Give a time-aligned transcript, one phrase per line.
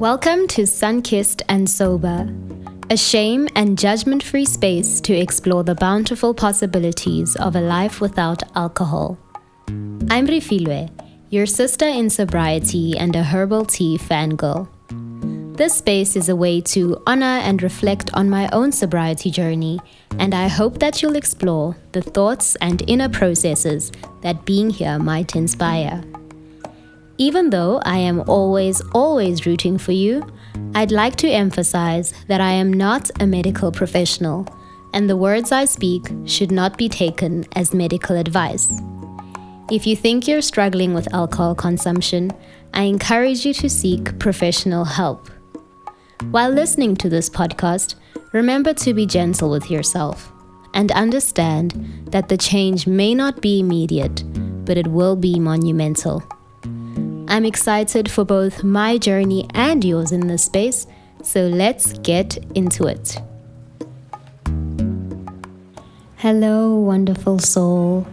[0.00, 2.26] Welcome to Sunkissed and Sober,
[2.88, 8.42] a shame and judgment free space to explore the bountiful possibilities of a life without
[8.56, 9.18] alcohol.
[9.68, 10.88] I'm Refilwe,
[11.28, 14.68] your sister in sobriety and a herbal tea fangirl.
[15.58, 19.80] This space is a way to honor and reflect on my own sobriety journey,
[20.18, 25.36] and I hope that you'll explore the thoughts and inner processes that being here might
[25.36, 26.02] inspire.
[27.20, 30.26] Even though I am always, always rooting for you,
[30.74, 34.46] I'd like to emphasize that I am not a medical professional,
[34.94, 38.72] and the words I speak should not be taken as medical advice.
[39.70, 42.30] If you think you're struggling with alcohol consumption,
[42.72, 45.28] I encourage you to seek professional help.
[46.30, 47.96] While listening to this podcast,
[48.32, 50.32] remember to be gentle with yourself
[50.72, 54.24] and understand that the change may not be immediate,
[54.64, 56.22] but it will be monumental.
[57.30, 60.88] I'm excited for both my journey and yours in this space,
[61.22, 63.18] so let's get into it.
[66.16, 68.08] Hello, wonderful soul.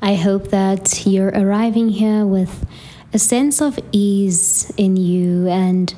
[0.00, 2.64] I hope that you're arriving here with
[3.12, 5.92] a sense of ease in you, and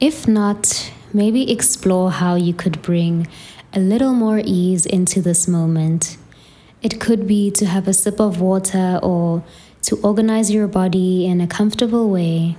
[0.00, 3.28] if not, maybe explore how you could bring
[3.74, 6.16] a little more ease into this moment.
[6.80, 9.44] It could be to have a sip of water or
[9.82, 12.56] to organize your body in a comfortable way.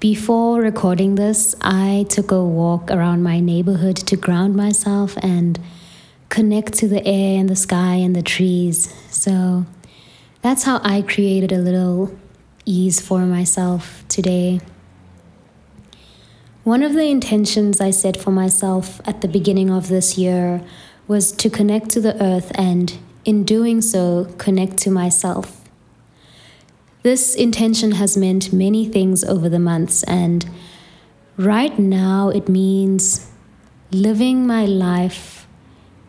[0.00, 5.60] Before recording this, I took a walk around my neighborhood to ground myself and
[6.28, 8.92] connect to the air and the sky and the trees.
[9.10, 9.64] So
[10.40, 12.18] that's how I created a little
[12.64, 14.60] ease for myself today.
[16.64, 20.64] One of the intentions I set for myself at the beginning of this year
[21.06, 25.61] was to connect to the earth and, in doing so, connect to myself.
[27.02, 30.48] This intention has meant many things over the months, and
[31.36, 33.28] right now it means
[33.90, 35.48] living my life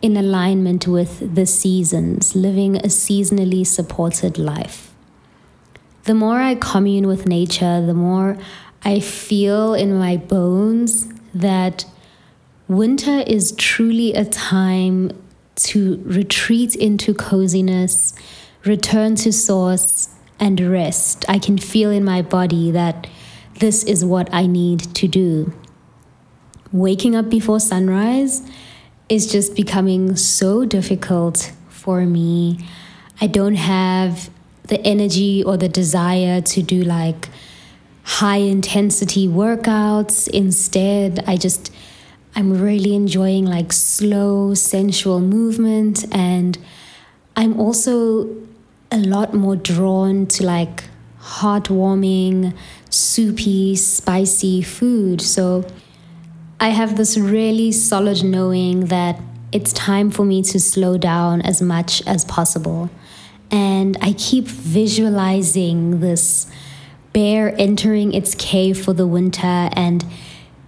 [0.00, 4.92] in alignment with the seasons, living a seasonally supported life.
[6.04, 8.36] The more I commune with nature, the more
[8.84, 11.86] I feel in my bones that
[12.68, 15.10] winter is truly a time
[15.56, 18.14] to retreat into coziness,
[18.64, 21.24] return to source, and rest.
[21.28, 23.06] I can feel in my body that
[23.60, 25.52] this is what I need to do.
[26.72, 28.42] Waking up before sunrise
[29.08, 32.58] is just becoming so difficult for me.
[33.20, 34.30] I don't have
[34.64, 37.28] the energy or the desire to do like
[38.02, 40.28] high intensity workouts.
[40.28, 41.72] Instead, I just,
[42.34, 46.04] I'm really enjoying like slow, sensual movement.
[46.14, 46.58] And
[47.36, 48.24] I'm also
[48.94, 50.84] a lot more drawn to like
[51.20, 52.56] heartwarming,
[52.90, 55.20] soupy, spicy food.
[55.20, 55.66] So
[56.60, 61.60] I have this really solid knowing that it's time for me to slow down as
[61.60, 62.88] much as possible.
[63.50, 66.46] And I keep visualizing this
[67.12, 70.04] bear entering its cave for the winter and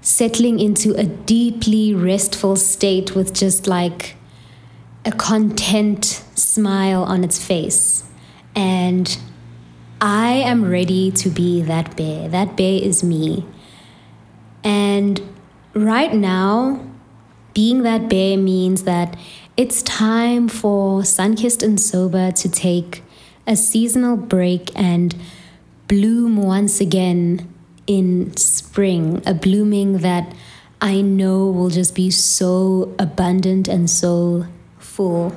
[0.01, 4.17] settling into a deeply restful state with just like
[5.05, 6.05] a content
[6.35, 8.03] smile on its face.
[8.57, 9.19] And
[10.01, 12.29] I am ready to be that bear.
[12.29, 13.45] That bear is me.
[14.65, 15.21] And
[15.75, 16.85] right now,
[17.55, 19.17] being that bear means that
[19.57, 23.03] it's time for Sunkissed and Sober to take
[23.47, 25.15] a seasonal break and
[25.89, 27.53] bloom once again
[27.87, 30.35] in spring, a blooming that
[30.81, 34.47] I know will just be so abundant and so
[34.79, 35.35] full.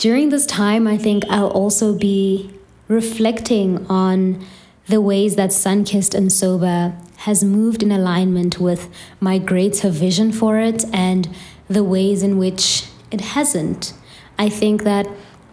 [0.00, 2.50] During this time, I think I'll also be
[2.88, 4.42] reflecting on
[4.86, 6.96] the ways that Sunkissed and Sober
[7.28, 8.88] has moved in alignment with
[9.20, 11.28] my greater vision for it and
[11.68, 13.92] the ways in which it hasn't.
[14.38, 15.06] I think that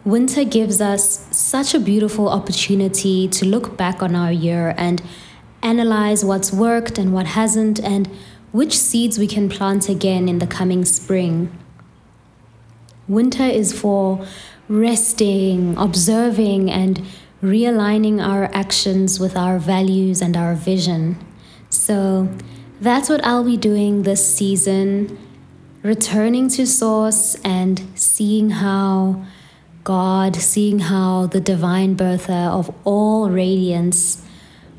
[0.05, 5.01] winter gives us such a beautiful opportunity to look back on our year and
[5.61, 8.07] analyze what's worked and what hasn't, and
[8.53, 11.51] which seeds we can plant again in the coming spring.
[13.07, 14.25] Winter is for
[14.67, 17.01] resting, observing, and
[17.41, 21.17] realigning our actions with our values and our vision.
[21.69, 22.29] So
[22.81, 25.17] that's what I'll be doing this season
[25.83, 29.23] returning to Source and seeing how
[29.83, 34.25] God, seeing how the divine birther of all radiance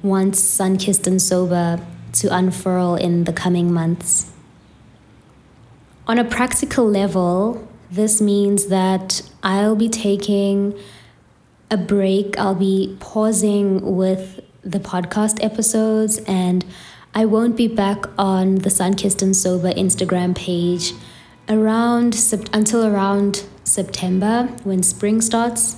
[0.02, 1.81] wants Sunkissed and Sober
[2.14, 4.31] to unfurl in the coming months.
[6.06, 10.79] On a practical level, this means that I'll be taking
[11.70, 16.64] a break, I'll be pausing with the podcast episodes, and
[17.14, 20.93] I won't be back on the Sunkissed and Sober Instagram page
[21.49, 22.14] around
[22.52, 25.76] until around September when spring starts.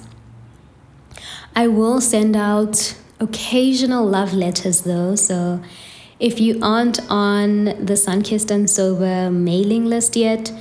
[1.55, 5.61] I will send out occasional love letters though, so
[6.19, 10.53] if you aren't on the Sunkissed and Sober mailing list yet,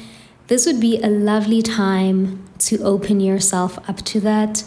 [0.50, 4.64] this would be a lovely time to open yourself up to that.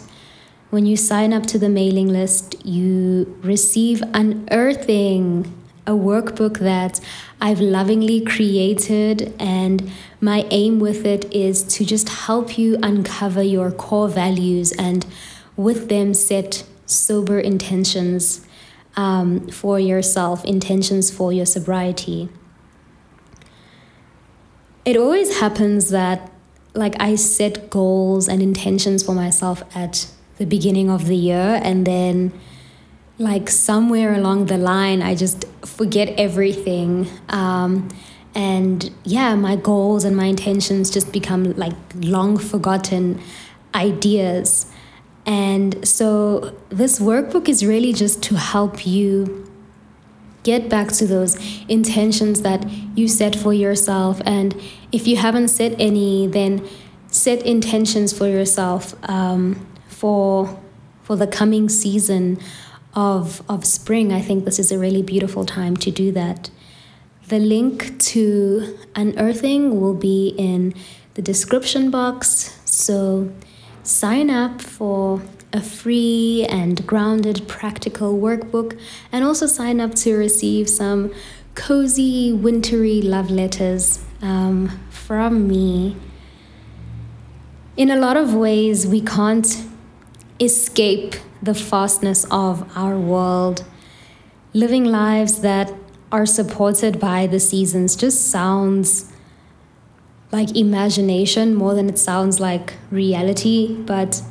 [0.69, 5.53] When you sign up to the mailing list, you receive Unearthing,
[5.85, 7.01] a workbook that
[7.41, 9.91] I've lovingly created, and
[10.21, 15.05] my aim with it is to just help you uncover your core values and
[15.57, 18.47] with them set sober intentions
[18.95, 22.29] um, for yourself, intentions for your sobriety.
[24.85, 26.31] It always happens that,
[26.73, 30.07] like, I set goals and intentions for myself at
[30.37, 32.33] the beginning of the year, and then,
[33.17, 37.07] like, somewhere along the line, I just forget everything.
[37.29, 37.89] Um,
[38.35, 43.21] and yeah, my goals and my intentions just become like long forgotten
[43.75, 44.65] ideas.
[45.25, 49.47] And so this workbook is really just to help you
[50.43, 51.35] get back to those
[51.67, 54.21] intentions that you set for yourself.
[54.25, 54.59] And
[54.91, 56.67] if you haven't set any, then
[57.07, 60.59] set intentions for yourself um, for
[61.03, 62.39] for the coming season
[62.93, 64.13] of of spring.
[64.13, 66.49] I think this is a really beautiful time to do that.
[67.27, 70.73] The link to unearthing will be in
[71.13, 72.59] the description box.
[72.65, 73.31] So
[73.83, 75.21] sign up for
[75.53, 78.77] a free and grounded practical workbook
[79.11, 81.13] and also sign up to receive some
[81.53, 85.95] cozy, wintry love letters um, from me.
[87.77, 89.63] In a lot of ways, we can't
[90.39, 93.63] escape the fastness of our world.
[94.53, 95.71] Living lives that
[96.11, 99.11] are supported by the seasons just sounds
[100.31, 103.75] like imagination more than it sounds like reality.
[103.75, 104.21] But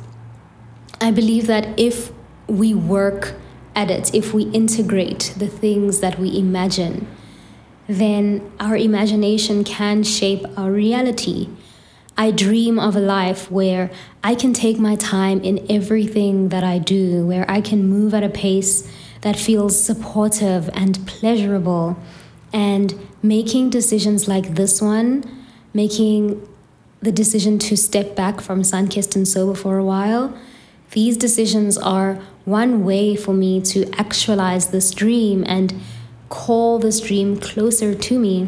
[1.03, 2.11] I believe that if
[2.47, 3.35] we work
[3.75, 7.07] at it, if we integrate the things that we imagine,
[7.87, 11.49] then our imagination can shape our reality.
[12.17, 13.91] I dream of a life where
[14.23, 18.23] I can take my time in everything that I do, where I can move at
[18.23, 18.89] a pace
[19.21, 21.97] that feels supportive and pleasurable.
[22.53, 25.23] And making decisions like this one
[25.73, 26.47] making
[27.01, 30.33] the decision to step back from Sunkissed and Sober for a while,
[30.93, 35.73] these decisions are one way for me to actualize this dream and
[36.29, 38.47] call this dream closer to me.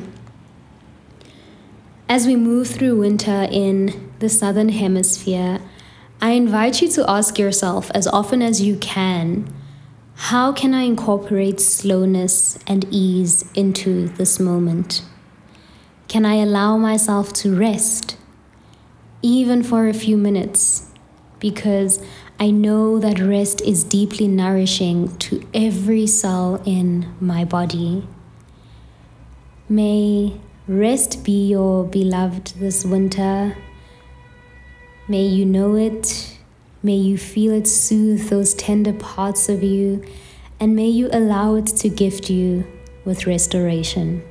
[2.07, 5.59] As we move through winter in the Southern Hemisphere,
[6.21, 9.53] I invite you to ask yourself as often as you can
[10.17, 15.03] how can I incorporate slowness and ease into this moment?
[16.07, 18.15] Can I allow myself to rest,
[19.21, 20.89] even for a few minutes?
[21.39, 22.01] Because
[22.37, 28.05] I know that rest is deeply nourishing to every cell in my body.
[29.69, 30.37] May
[30.67, 33.55] rest be your beloved this winter.
[35.07, 36.37] May you know it.
[36.83, 40.03] May you feel it soothe those tender parts of you.
[40.59, 42.67] And may you allow it to gift you
[43.05, 44.23] with restoration.